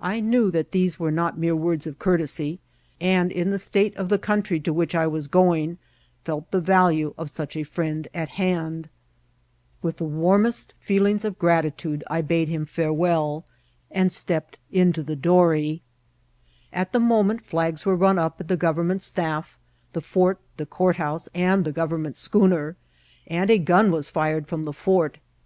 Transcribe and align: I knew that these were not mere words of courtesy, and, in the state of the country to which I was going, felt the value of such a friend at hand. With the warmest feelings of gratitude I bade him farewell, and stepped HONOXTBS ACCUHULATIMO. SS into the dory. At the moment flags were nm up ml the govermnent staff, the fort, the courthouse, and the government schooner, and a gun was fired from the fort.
I 0.00 0.20
knew 0.20 0.50
that 0.52 0.72
these 0.72 0.98
were 0.98 1.10
not 1.10 1.36
mere 1.36 1.54
words 1.54 1.86
of 1.86 1.98
courtesy, 1.98 2.60
and, 2.98 3.30
in 3.30 3.50
the 3.50 3.58
state 3.58 3.94
of 3.94 4.08
the 4.08 4.18
country 4.18 4.58
to 4.58 4.72
which 4.72 4.94
I 4.94 5.06
was 5.06 5.28
going, 5.28 5.76
felt 6.24 6.50
the 6.50 6.62
value 6.62 7.12
of 7.18 7.28
such 7.28 7.56
a 7.58 7.62
friend 7.62 8.08
at 8.14 8.30
hand. 8.30 8.88
With 9.82 9.98
the 9.98 10.06
warmest 10.06 10.72
feelings 10.78 11.26
of 11.26 11.38
gratitude 11.38 12.02
I 12.06 12.22
bade 12.22 12.48
him 12.48 12.64
farewell, 12.64 13.44
and 13.90 14.10
stepped 14.10 14.56
HONOXTBS 14.72 14.72
ACCUHULATIMO. 14.72 14.78
SS 14.86 14.86
into 14.88 15.02
the 15.02 15.16
dory. 15.16 15.82
At 16.72 16.92
the 16.94 17.00
moment 17.00 17.42
flags 17.42 17.84
were 17.84 17.98
nm 17.98 18.16
up 18.18 18.38
ml 18.38 18.46
the 18.46 18.56
govermnent 18.56 19.02
staff, 19.02 19.58
the 19.92 20.00
fort, 20.00 20.38
the 20.56 20.64
courthouse, 20.64 21.28
and 21.34 21.66
the 21.66 21.72
government 21.72 22.16
schooner, 22.16 22.76
and 23.26 23.50
a 23.50 23.58
gun 23.58 23.90
was 23.90 24.08
fired 24.08 24.46
from 24.46 24.64
the 24.64 24.72
fort. 24.72 25.18